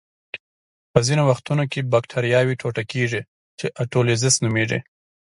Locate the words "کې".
1.71-1.87